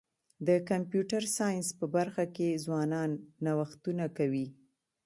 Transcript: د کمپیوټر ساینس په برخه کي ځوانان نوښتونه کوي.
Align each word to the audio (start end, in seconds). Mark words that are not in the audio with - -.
د 0.47 0.49
کمپیوټر 0.69 1.23
ساینس 1.37 1.67
په 1.79 1.85
برخه 1.95 2.23
کي 2.35 2.47
ځوانان 2.63 3.11
نوښتونه 3.45 4.05
کوي. 4.17 4.47